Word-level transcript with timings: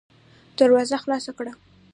دروازه 0.57 0.95
خلاصه 1.03 1.31
کړه! 1.37 1.51